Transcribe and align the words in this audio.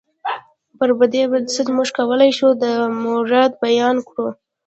پر 0.77 0.89
دې 1.13 1.23
بنسټ 1.31 1.67
موږ 1.75 1.89
کولی 1.97 2.31
شو 2.37 2.49
دا 2.63 2.71
موارد 3.01 3.51
بیان 3.63 3.95
کړو. 4.07 4.27